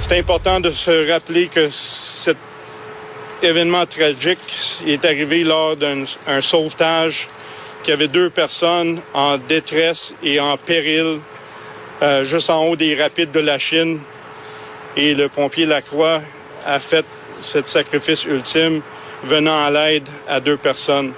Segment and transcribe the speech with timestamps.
[0.00, 2.36] C'est important de se rappeler que cet
[3.42, 4.38] événement tragique
[4.86, 6.04] est arrivé lors d'un
[6.40, 7.28] sauvetage
[7.82, 11.20] qui avait deux personnes en détresse et en péril
[12.02, 14.00] euh, juste en haut des rapides de la Chine.
[14.96, 16.20] Et le pompier Lacroix
[16.66, 17.04] a fait
[17.40, 18.82] ce sacrifice ultime
[19.24, 21.12] venant à l'aide à deux personnes.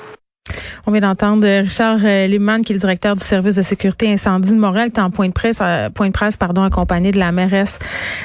[0.88, 4.52] On vient d'entendre Richard euh, Liman, qui est le directeur du service de sécurité incendie
[4.52, 7.18] de Montréal, qui est en point de presse, euh, point de presse pardon, accompagné de
[7.18, 7.78] la mairesse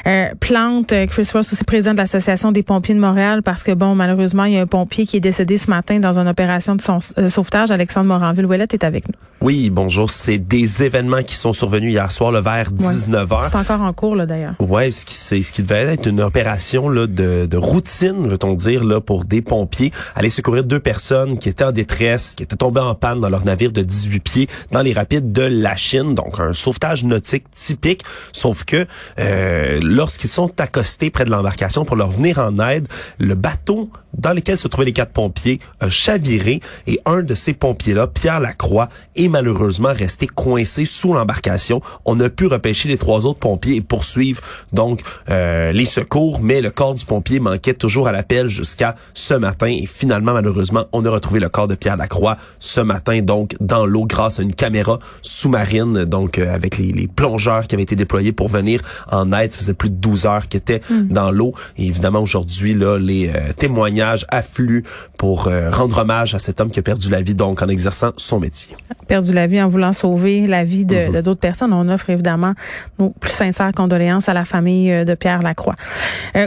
[0.06, 0.94] euh, Plante.
[1.10, 4.54] Chris Ross, aussi président de l'Association des pompiers de Montréal, parce que, bon, malheureusement, il
[4.54, 7.70] y a un pompier qui est décédé ce matin dans une opération de son, sauvetage.
[7.70, 9.14] Alexandre Moranville-Ouellet est avec nous.
[9.42, 10.08] Oui, bonjour.
[10.08, 13.40] C'est des événements qui sont survenus hier soir, le vers 19h.
[13.44, 14.54] C'est encore en cours, là, d'ailleurs.
[14.58, 18.84] Oui, ce qui, ce qui devait être une opération là, de, de routine, veut-on dire,
[18.84, 19.92] là, pour des pompiers.
[20.14, 23.44] Aller secourir deux personnes qui étaient en détresse, qui étaient tombés en panne dans leur
[23.44, 26.14] navire de 18 pieds dans les rapides de la Chine.
[26.14, 28.86] Donc, un sauvetage nautique typique, sauf que
[29.18, 34.32] euh, lorsqu'ils sont accostés près de l'embarcation pour leur venir en aide, le bateau dans
[34.32, 38.88] lequel se trouvaient les quatre pompiers a chaviré et un de ces pompiers-là, Pierre Lacroix,
[39.16, 41.80] est malheureusement resté coincé sous l'embarcation.
[42.04, 46.60] On a pu repêcher les trois autres pompiers et poursuivre donc euh, les secours, mais
[46.60, 51.04] le corps du pompier manquait toujours à l'appel jusqu'à ce matin et finalement, malheureusement, on
[51.04, 54.54] a retrouvé le corps de Pierre Lacroix ce matin, donc dans l'eau grâce à une
[54.54, 59.32] caméra sous-marine, donc euh, avec les, les, plongeurs qui avaient été déployés pour venir en
[59.32, 59.52] aide.
[59.52, 61.08] Ça faisait plus de 12 heures qu'ils étaient hmm.
[61.08, 61.54] dans l'eau.
[61.76, 64.82] Et évidemment, aujourd'hui, là, les euh, témoignages affluent
[65.18, 68.12] pour euh, rendre hommage à cet homme qui a perdu la vie, donc en exerçant
[68.16, 68.76] son métier.
[69.08, 71.22] Perdu la vie en voulant sauver la vie de mhm.
[71.22, 71.72] d'autres personnes.
[71.72, 72.54] On offre évidemment
[72.98, 75.74] nos plus sincères condoléances à la famille de Pierre Lacroix.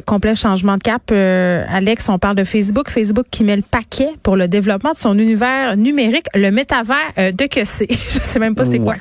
[0.06, 1.12] complet changement de cap.
[1.12, 2.90] Alex, on parle de Facebook.
[2.90, 7.32] Facebook qui met le paquet pour le développement de son univers numérique le métavers euh,
[7.32, 7.88] de que c'est.
[7.92, 8.96] Je sais même pas c'est quoi.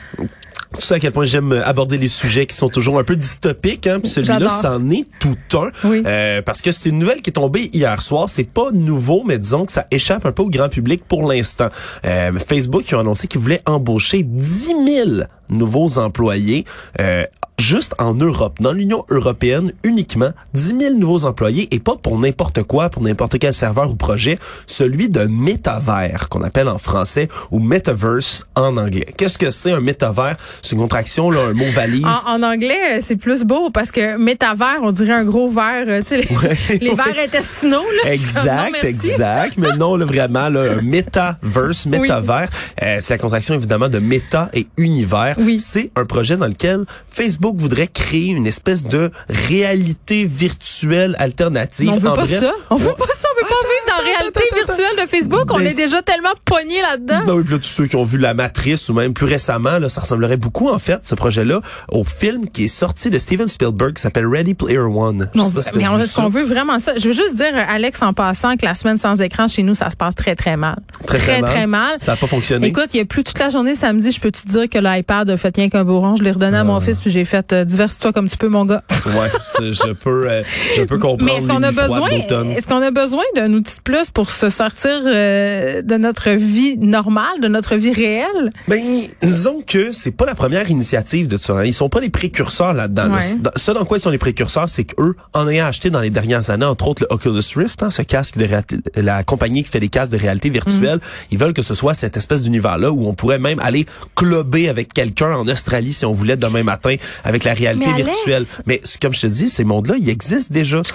[0.78, 3.86] Tu sais à quel point j'aime aborder les sujets qui sont toujours un peu dystopiques.
[3.86, 4.00] Hein?
[4.04, 5.70] celui-là, c'en est tout un.
[5.84, 8.28] Euh, parce que c'est une nouvelle qui est tombée hier soir.
[8.28, 11.68] C'est pas nouveau, mais disons que ça échappe un peu au grand public pour l'instant.
[12.05, 15.11] Euh, Facebook qui ont annoncé qu'ils voulaient embaucher 10 000
[15.48, 16.64] nouveaux employés
[17.00, 17.24] euh,
[17.58, 22.62] juste en Europe, dans l'Union européenne uniquement, 10 000 nouveaux employés et pas pour n'importe
[22.62, 27.58] quoi, pour n'importe quel serveur ou projet, celui de métavers qu'on appelle en français ou
[27.58, 29.06] metaverse en anglais.
[29.16, 30.36] Qu'est-ce que c'est un métavers?
[30.62, 32.06] C'est une contraction, là, un mot valise.
[32.27, 36.22] En, anglais, c'est plus beau parce que métavers, on dirait un gros verre, euh, tu
[36.22, 37.84] sais, les, verres intestinaux.
[38.05, 39.55] Là, exact, exact.
[39.56, 42.48] Mais non, là, vraiment, là, un metaverse, métavers,
[42.83, 45.36] euh, c'est la contraction évidemment de méta et univers.
[45.39, 45.58] Oui.
[45.58, 51.90] C'est un projet dans lequel Facebook voudrait créer une espèce de réalité virtuelle alternative.
[51.92, 52.52] on veut pas ça.
[52.70, 53.29] On veut pas ça.
[53.33, 55.45] On veut pas vivre dans la réalité virtuelle de Facebook.
[55.51, 57.25] On est déjà tellement pogné là-dedans.
[57.27, 59.79] Non, oui, puis là, tous ceux qui ont vu La Matrice ou même plus récemment,
[59.79, 63.48] là, ça ressemblerait beaucoup, en fait, ce projet-là, au film qui est sorti de Steven
[63.48, 65.29] Spielberg qui s'appelle Ready Player One.
[65.35, 66.92] Non, mais on, veut vraiment ça.
[66.97, 69.91] Je veux juste dire, Alex, en passant, que la semaine sans écran chez nous, ça
[69.91, 70.77] se passe très, très mal.
[71.07, 71.98] Très, très, très, mal.
[71.98, 72.69] Ça n'a pas fonctionné.
[72.69, 75.29] Écoute, il y a plus toute la journée samedi, je peux te dire que l'iPad
[75.31, 76.17] a fait rien qu'un beau rond?
[76.17, 76.81] Je l'ai redonné à mon ah.
[76.81, 77.64] fils puis j'ai fait euh,
[78.01, 78.83] toi comme tu peux, mon gars.
[79.07, 80.43] ouais, je peux, euh,
[80.77, 81.25] je peux comprendre.
[81.25, 84.51] Mais est-ce qu'on a besoin, est-ce qu'on a besoin d'un outil de plus pour se
[84.66, 88.50] sortir euh, de notre vie normale, de notre vie réelle?
[88.66, 91.54] Ben, disons que c'est pas la première initiative de ça.
[91.54, 91.64] Hein.
[91.64, 93.12] Ils sont pas les précurseurs là-dedans.
[93.56, 96.50] Ce dans quoi ils sont les précurseurs, c'est qu'eux, en ayant acheté dans les dernières
[96.50, 98.48] années, entre autres le Oculus Rift, hein, ce casque de
[98.96, 101.27] la compagnie qui fait des casques de réalité virtuelle, mm.
[101.33, 104.92] ils veulent que ce soit cette espèce d'univers-là où on pourrait même aller clubber avec
[104.92, 108.46] quelqu'un en Australie si on voulait demain matin avec la réalité virtuelle.
[108.66, 110.80] Mais comme je te dis, ces mondes-là, ils existent déjà.
[110.83, 110.92] tu,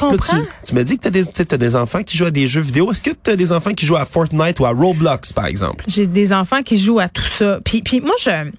[0.66, 2.92] tu me dis que tu as, des, des enfants qui jouent à des jeux vidéo.
[2.92, 5.86] Est-ce que tu as des enfants qui jouent à Fortnite ou à Roblox, par exemple?
[5.88, 7.60] J'ai des enfants qui jouent à tout ça.
[7.64, 8.52] Puis, puis moi, je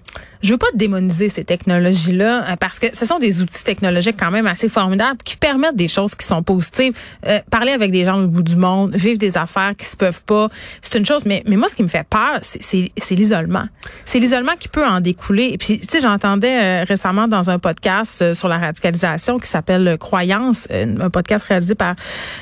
[0.43, 4.29] je veux pas démoniser ces technologies-là euh, parce que ce sont des outils technologiques quand
[4.29, 6.93] même assez formidables qui permettent des choses qui sont positives.
[7.25, 10.23] Euh, parler avec des gens au bout du monde, vivre des affaires qui se peuvent
[10.23, 10.49] pas,
[10.81, 11.25] c'est une chose.
[11.25, 13.65] Mais, mais moi, ce qui me fait peur, c'est l'isolement.
[14.03, 15.51] C'est l'isolement qui peut en découler.
[15.53, 19.97] Et puis, tu sais, j'entendais euh, récemment dans un podcast sur la radicalisation qui s'appelle
[19.97, 21.95] Croyance, un podcast réalisé par...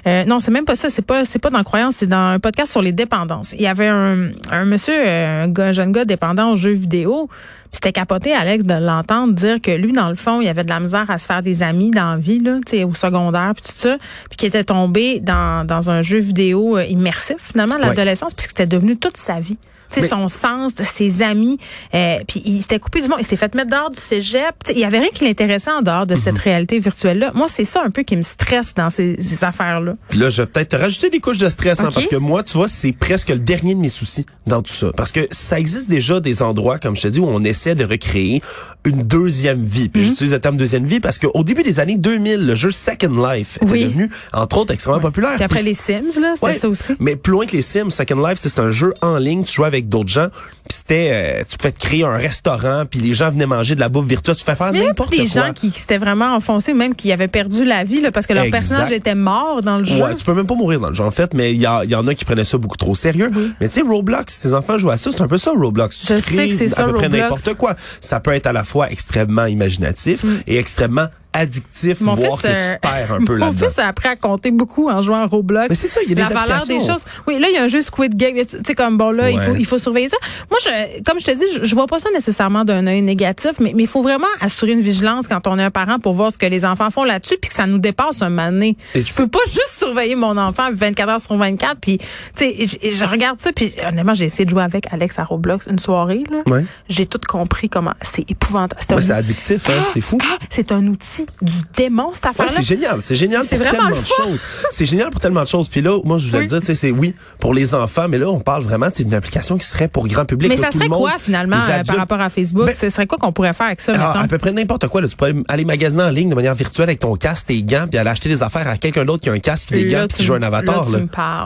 [0.06, 0.90] non, c'est même pas ça.
[0.90, 3.54] C'est pas c'est pas dans Croyance, c'est dans un podcast sur les dépendances.
[3.54, 7.30] Il y avait un, un monsieur, un, jeune gars dépendant aux jeux vidéo.
[7.72, 10.80] C'était capoté, Alex, de l'entendre dire que lui, dans le fond, il avait de la
[10.80, 13.98] misère à se faire des amis dans la vie, là, au secondaire, puis tout ça,
[14.30, 18.68] puis qu'il était tombé dans, dans un jeu vidéo euh, immersif, finalement, l'adolescence, puisque c'était
[18.68, 19.58] devenu toute sa vie
[20.00, 21.60] sais, son sens, ses amis.
[21.94, 24.56] Euh, puis il s'était coupé du monde, il s'est fait mettre dehors du cégep.
[24.70, 26.42] il y avait rien qui l'intéressait en dehors de cette mhm.
[26.42, 27.32] réalité virtuelle-là.
[27.34, 29.96] Moi, c'est ça un peu qui me stresse dans ces, affaires-là.
[30.10, 32.54] Puis là, je vais peut-être rajouter des couches de stress, hein, parce que moi, tu
[32.54, 34.92] vois, c'est presque le dernier de mes soucis dans tout ça.
[34.96, 37.86] Parce que ça existe déjà des endroits, comme je te dis, où on essaie de
[37.86, 38.42] recréer
[38.86, 39.90] une deuxième vie.
[39.90, 40.08] Puis mhm.
[40.08, 43.60] j'utilise le terme deuxième vie parce qu'au début des années 2000, le jeu Second Life
[43.62, 45.36] était devenu, entre autres, extrêmement populaire.
[45.36, 46.94] Puis après les Sims, là, c'était ça aussi.
[47.00, 49.68] Mais plus loin que les Sims, Second Life, c'est un jeu en ligne, tu jouais
[49.68, 50.28] avec d'autres gens,
[50.68, 53.80] puis c'était, euh, tu pouvais te créer un restaurant, puis les gens venaient manger de
[53.80, 55.18] la bouffe virtuelle, tu fais faire n'importe quoi.
[55.18, 58.34] des gens qui, s'étaient vraiment enfoncés, même qui avaient perdu la vie, là, parce que
[58.34, 60.02] leur personnage était mort dans le jeu.
[60.02, 61.96] Ouais, tu peux même pas mourir dans le jeu, en fait, mais il y, y,
[61.96, 63.32] en a qui prenaient ça beaucoup trop sérieux.
[63.60, 66.08] Mais tu sais, Roblox, tes enfants jouent à ça, c'est un peu ça, Roblox.
[66.08, 67.76] Je sais que c'est ça, à peu près n'importe quoi.
[68.00, 70.30] Ça peut être à la fois extrêmement imaginatif mm.
[70.48, 73.58] et extrêmement addictif, mon voir que tu euh, perds un peu là-dedans.
[73.62, 75.70] Mon fils a appris à compter beaucoup en jouant à Roblox.
[75.70, 77.04] Mais c'est ça, il y a des La valeur des choses.
[77.28, 78.36] Oui, là, il y a un jeu Squid Game.
[78.36, 80.18] Tu sais, comme bon, là, il, faut, il faut surveiller ça.
[80.50, 83.52] Moi, je, comme je te dis, je, je vois pas ça nécessairement d'un œil négatif,
[83.60, 86.38] mais il faut vraiment assurer une vigilance quand on est un parent pour voir ce
[86.38, 88.78] que les enfants font là-dessus, puis que ça nous dépasse un mané.
[88.94, 92.06] Je peux pas juste surveiller mon enfant 24 heures sur 24, puis, tu
[92.36, 95.80] sais, je, regarde ça, puis honnêtement, j'ai essayé de jouer avec Alex à Roblox une
[95.80, 96.42] soirée, là.
[96.46, 96.66] Ouais.
[96.90, 98.82] J'ai tout compris comment c'est épouvantable.
[99.02, 99.84] C'est addictif, hein?
[99.88, 100.18] c'est fou.
[100.22, 102.12] Ah, c'est un outil du démon
[102.48, 103.02] c'est génial.
[103.02, 104.44] C'est génial pour tellement de choses.
[104.72, 105.68] C'est génial pour tellement de choses.
[105.68, 108.64] Puis là, moi, je voulais dire, c'est oui, pour les enfants, mais là, on parle
[108.64, 110.50] vraiment d'une application qui serait pour grand public.
[110.50, 112.66] Mais ça serait quoi, finalement, euh, par rapport à Facebook?
[112.66, 115.02] Ben, ce serait quoi qu'on pourrait faire avec ça, ah, À peu près n'importe quoi.
[115.08, 117.98] Tu pourrais aller magasiner en ligne de manière virtuelle avec ton casque, tes gants, puis
[117.98, 120.34] aller acheter des affaires à quelqu'un d'autre qui a un casque, des gants, qui joue
[120.34, 120.88] un avatar.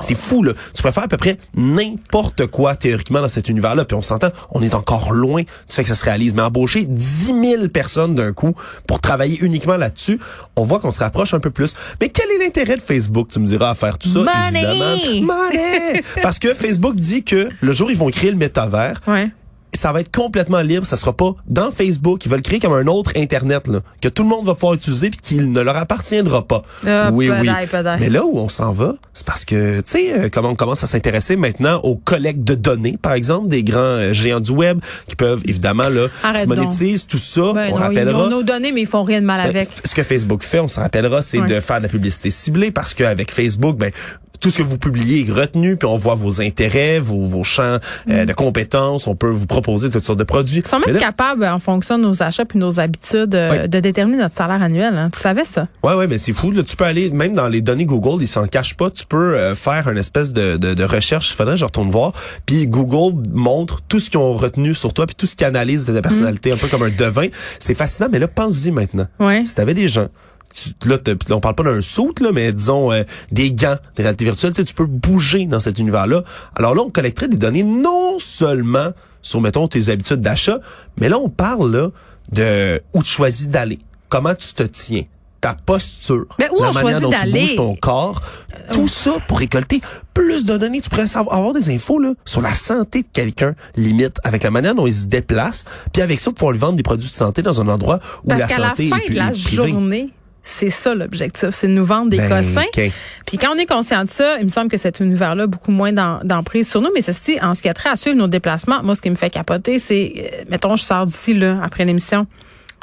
[0.02, 0.54] C'est fou, là.
[0.74, 3.86] Tu pourrais faire à peu près n'importe quoi, théoriquement, dans cet univers-là.
[3.86, 6.34] Puis on s'entend, on est encore loin du fait que ça se réalise.
[6.34, 8.54] Mais embaucher 10 000 personnes d'un coup
[8.88, 10.20] pour travailler uniquement là-dessus,
[10.56, 11.74] on voit qu'on se rapproche un peu plus.
[12.00, 14.20] Mais quel est l'intérêt de Facebook, tu me diras, à faire tout ça?
[14.20, 15.22] Money!
[15.22, 16.04] Money!
[16.22, 19.30] Parce que Facebook dit que le jour où ils vont créer le métavers, ouais
[19.76, 20.86] ça va être complètement libre.
[20.86, 22.26] Ça sera pas dans Facebook.
[22.26, 25.10] Ils veulent créer comme un autre Internet là, que tout le monde va pouvoir utiliser
[25.10, 26.64] puis qu'il ne leur appartiendra pas.
[26.86, 27.50] Ah, oui, oui.
[28.00, 30.84] Mais là où on s'en va, c'est parce que, tu sais, euh, comment on commence
[30.84, 34.80] à s'intéresser maintenant aux collectes de données, par exemple, des grands euh, géants du web
[35.08, 37.54] qui peuvent évidemment là se monétiser tout ça.
[37.54, 38.20] Ben on rappellera.
[38.20, 39.70] Ils ont nos données, mais ils font rien de mal ben, avec.
[39.84, 42.94] ce que Facebook fait, on se rappellera, c'est de faire de la publicité ciblée parce
[42.94, 43.92] qu'avec Facebook, ben
[44.46, 47.80] tout ce que vous publiez est retenu, puis on voit vos intérêts, vos, vos champs
[48.12, 48.26] euh, mm.
[48.28, 49.08] de compétences.
[49.08, 50.60] On peut vous proposer toutes sortes de produits.
[50.60, 54.20] Ils sont même capables, en fonction de nos achats puis nos habitudes, euh, de déterminer
[54.20, 54.96] notre salaire annuel.
[54.96, 55.10] Hein.
[55.12, 55.68] Tu savais ça?
[55.84, 56.52] Ouais, ouais, mais c'est fou.
[56.52, 58.92] Là, tu peux aller, même dans les données Google, ils s'en cachent pas.
[58.92, 61.34] Tu peux euh, faire une espèce de, de, de recherche.
[61.34, 62.14] Faudrait que je retourne voir.
[62.46, 65.86] Puis Google montre tout ce qu'ils ont retenu sur toi, puis tout ce qu'ils analysent
[65.86, 67.30] de ta personnalité, un peu comme un devin.
[67.58, 69.08] C'est fascinant, mais là, pense-y maintenant.
[69.20, 69.44] Ouais.
[69.44, 70.10] Si t'avais des gens
[70.56, 70.98] tu, là,
[71.32, 74.54] on parle pas d'un saut, là, mais disons euh, des gants de réalité virtuelle.
[74.54, 76.24] Tu, sais, tu peux bouger dans cet univers-là.
[76.56, 78.90] Alors là, on collecterait des données non seulement
[79.22, 80.60] sur, mettons, tes habitudes d'achat,
[80.98, 81.90] mais là, on parle là,
[82.32, 85.04] de où tu choisis d'aller, comment tu te tiens,
[85.42, 88.22] ta posture, mais où la manière dont tu bouges ton corps,
[88.72, 89.82] tout ça pour récolter
[90.14, 90.82] plus de données.
[90.82, 94.52] Tu pourrais savoir, avoir des infos là, sur la santé de quelqu'un, limite, avec la
[94.52, 97.42] manière dont il se déplace, puis avec ça, pour lui vendre des produits de santé
[97.42, 100.10] dans un endroit où Parce la santé la fin de la journée,
[100.46, 102.70] c'est ça l'objectif, c'est de nous vendre des ben, cossins.
[103.26, 105.92] Puis quand on est conscient de ça, il me semble que cet univers-là beaucoup moins
[105.92, 106.92] d'emprise sur nous.
[106.94, 109.16] Mais ceci, en ce qui a trait à suivre nos déplacements, moi, ce qui me
[109.16, 112.28] fait capoter, c'est, euh, mettons, je sors d'ici là après l'émission,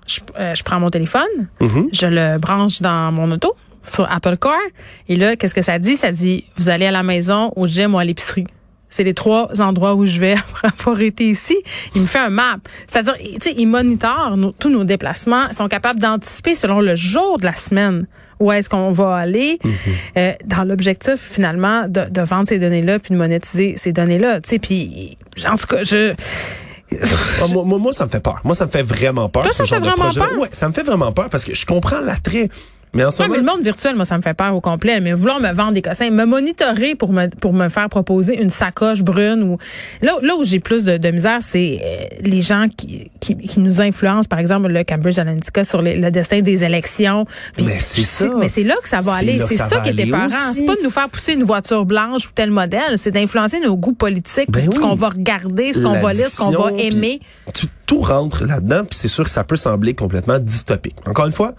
[0.08, 1.22] je, euh, je, prends mon téléphone,
[1.60, 1.88] mm-hmm.
[1.92, 3.54] je le branche dans mon auto
[3.86, 4.58] sur Apple Car,
[5.08, 5.96] et là, qu'est-ce que ça dit?
[5.96, 8.46] Ça dit, vous allez à la maison, au gym ou à l'épicerie.
[8.92, 11.56] C'est les trois endroits où je vais avoir été ici.
[11.94, 12.58] Il me fait un map.
[12.86, 15.42] C'est-à-dire, tu sais, il monitorent tous nos déplacements.
[15.50, 18.06] Ils sont capables d'anticiper selon le jour de la semaine
[18.38, 20.19] où est-ce qu'on va aller mm-hmm.
[20.19, 24.40] euh, dans l'objectif finalement de, de vendre ces données-là puis de monétiser ces données-là.
[24.40, 25.17] Tu sais, puis
[25.48, 26.14] en tout cas, je
[27.40, 28.40] ah, moi, moi, ça me fait peur.
[28.44, 29.50] Moi, ça me fait vraiment peur.
[29.52, 30.38] ça fait vraiment peur?
[30.38, 32.48] Ouais, ça me fait vraiment peur parce que je comprends l'attrait
[32.94, 33.34] mais en ce moment...
[33.34, 35.01] le monde virtuel, moi, ça me fait peur au complet.
[35.01, 38.51] Mais vouloir me vendre des cossins, me monitorer pour me pour me faire proposer une
[38.51, 39.58] sacoche brune ou
[40.03, 43.61] là, là où j'ai plus de, de misère, c'est euh, les gens qui, qui, qui,
[43.61, 47.27] nous influencent, par exemple le Cambridge Analytica sur le destin des élections.
[47.58, 48.29] mais c'est ça.
[48.39, 49.41] Mais c'est là que ça va aller.
[49.41, 50.29] C'est ça, qui est épeurant.
[50.53, 53.77] C'est pas de nous faire pousser une voiture blanche ou tel modèle, c'est d'influencer nos
[53.77, 57.20] goûts politiques, ben ce qu'on va regarder, ce qu'on va lire, ce qu'on va aimer.
[57.55, 60.96] Tu, tout rentre là-dedans, puis c'est sûr que ça peut sembler complètement dystopique.
[61.06, 61.55] Encore une fois,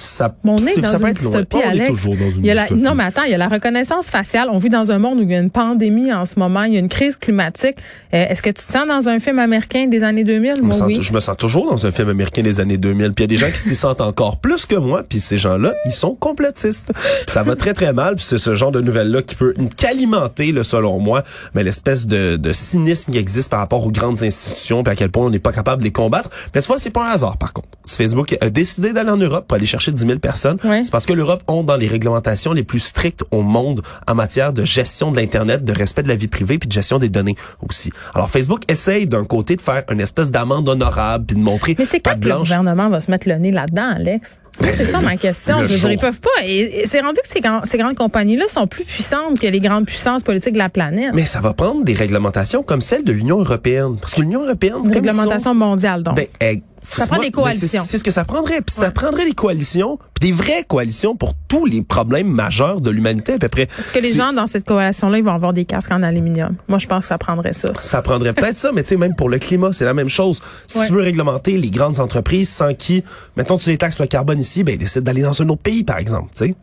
[0.00, 1.30] ça, Mon nez c'est- dans ça peut une être loin.
[1.32, 1.88] dystopie, Oh, on est Alex.
[1.90, 2.82] toujours dans une Il y a la- dystopie.
[2.82, 4.48] non, mais attends, il y a la reconnaissance faciale.
[4.52, 6.74] On vit dans un monde où il y a une pandémie en ce moment, il
[6.74, 7.76] y a une crise climatique.
[8.12, 10.54] Euh, Est-ce que tu te sens dans un film américain des années 2000?
[10.56, 10.98] Je me, Moi, sens, oui.
[11.00, 13.12] je me sens toujours dans un film américain des années 2000.
[13.12, 15.02] Puis il y a des gens qui s'y sentent encore plus que moi.
[15.08, 16.92] Puis ces gens-là, ils sont complotistes.
[16.94, 18.16] Puis ça va très très mal.
[18.16, 21.22] Puis c'est ce genre de nouvelles-là qui peut qu'alimenter, selon moi,
[21.54, 25.10] mais l'espèce de, de cynisme qui existe par rapport aux grandes institutions, puis à quel
[25.10, 26.30] point on n'est pas capable de les combattre.
[26.54, 27.68] Mais tu vois, c'est pas un hasard par contre.
[27.88, 30.58] Facebook a décidé d'aller en Europe pour aller chercher 10 000 personnes.
[30.64, 30.82] Ouais.
[30.84, 34.52] C'est parce que l'Europe ont dans les réglementations les plus strictes au monde en matière
[34.52, 37.36] de gestion de l'internet, de respect de la vie privée, puis de gestion des données
[37.68, 37.92] aussi.
[38.14, 41.84] Alors Facebook essaye d'un côté de faire une espèce d'amende honorable, puis de montrer Mais
[41.84, 44.40] c'est quand que le gouvernement va se mettre le nez là-dedans, Alex?
[44.52, 45.60] C'est ça ma question.
[45.60, 46.44] Le Je veux dire, ils peuvent pas.
[46.44, 50.22] Et, et c'est rendu que ces, grandes compagnies-là sont plus puissantes que les grandes puissances
[50.22, 51.12] politiques de la planète.
[51.14, 53.96] Mais ça va prendre des réglementations comme celle de l'Union européenne.
[54.00, 56.16] Parce que l'Union européenne, Une comme réglementation mondiale, donc.
[56.16, 57.82] ben, eh, Ça prend des coalitions.
[57.84, 58.60] c'est- ce que ça prendrait.
[58.62, 62.90] Puis ça prendrait des coalitions, puis des vraies coalitions pour tous les problèmes majeurs de
[62.90, 63.62] l'humanité à peu près.
[63.78, 66.56] Est-ce que les gens dans cette coalition-là, ils vont avoir des casques en aluminium?
[66.68, 67.68] Moi, je pense que ça prendrait ça.
[67.80, 70.40] Ça prendrait peut-être ça, mais tu sais, même pour le climat, c'est la même chose.
[70.66, 70.86] Si Ouais.
[70.86, 73.04] tu veux réglementer les grandes entreprises sans qui,
[73.36, 75.98] mettons, tu les taxes le carbone ici, ben, décide d'aller dans un autre pays, par
[75.98, 76.54] exemple, tu sais.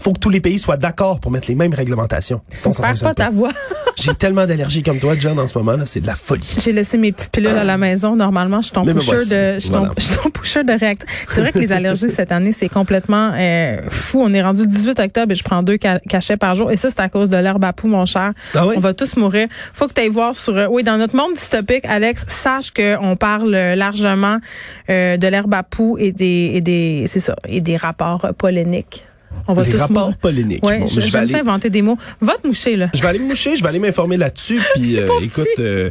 [0.00, 2.40] Faut que tous les pays soient d'accord pour mettre les mêmes réglementations.
[2.52, 3.50] Sinon, ça pas ta voix.
[3.96, 5.76] J'ai tellement d'allergies comme toi, John, en ce moment.
[5.84, 6.56] C'est de la folie.
[6.58, 8.16] J'ai laissé mes petites pilules à la maison.
[8.16, 9.92] Normalement, je suis ton pusher de, je Voilà.
[10.54, 11.26] ton de réactif.
[11.28, 14.20] C'est vrai que les allergies cette année, c'est complètement euh, fou.
[14.22, 16.70] On est rendu le 18 octobre et je prends deux ca- cachets par jour.
[16.72, 18.32] Et ça, c'est à cause de l'herbe à poux, mon cher.
[18.54, 18.74] Ah oui?
[18.76, 19.48] On va tous mourir.
[19.74, 23.16] Faut que tu ailles voir sur, euh, oui, dans notre monde dystopique, Alex, sache qu'on
[23.16, 24.38] parle euh, largement
[24.90, 29.04] euh, de l'herbe à poux et des, et des, c'est ça, et des rapports polémiques.
[29.48, 30.16] On va Les tous rapports mourir.
[30.18, 30.64] polémiques.
[30.64, 31.98] Ouais, Bon, je- vais aller- ça inventer des mots.
[32.20, 32.88] Va te moucher, là.
[32.94, 35.90] Je vais aller me moucher, je vais aller m'informer là-dessus, puis euh, écoute, euh,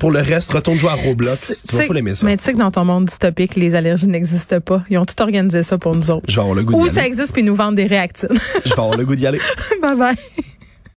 [0.00, 1.64] pour le reste, retourne jouer à Roblox.
[1.68, 2.24] Tu vas aimer ça.
[2.26, 4.82] Mais tu sais que dans ton monde dystopique, les allergies n'existent pas.
[4.90, 6.24] Ils ont tout organisé ça pour nous autres.
[6.28, 7.08] Je vais avoir le goût Ou d'y ça aller.
[7.08, 8.28] existe puis ils nous vendent des réactines.
[8.64, 9.40] Je vais avoir le goût d'y aller.
[9.82, 10.14] bye bye.